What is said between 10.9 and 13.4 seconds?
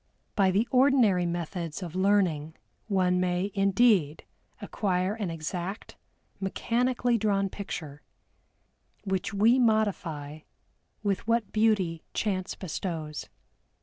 with what beauty chance bestows.